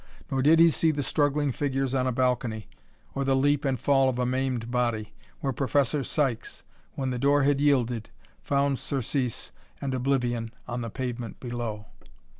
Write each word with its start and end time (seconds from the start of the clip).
Nor 0.31 0.41
did 0.41 0.57
he 0.57 0.71
see 0.71 0.89
the 0.89 1.03
struggling 1.03 1.51
figures 1.51 1.93
on 1.93 2.07
a 2.07 2.11
balcony, 2.11 2.67
or 3.13 3.23
the 3.23 3.35
leap 3.35 3.63
and 3.63 3.79
fall 3.79 4.09
of 4.09 4.17
a 4.17 4.25
maimed 4.25 4.71
body, 4.71 5.13
where 5.41 5.53
Professor 5.53 6.03
Sykes, 6.03 6.63
when 6.95 7.11
the 7.11 7.19
door 7.19 7.43
had 7.43 7.61
yielded, 7.61 8.09
found 8.41 8.79
surcease 8.79 9.51
and 9.79 9.93
oblivion 9.93 10.49
on 10.67 10.81
the 10.81 10.89
pavement 10.89 11.39
below. 11.39 11.85